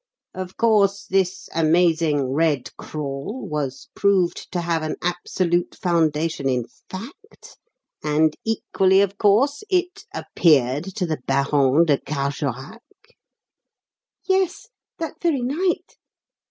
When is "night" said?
15.43-15.97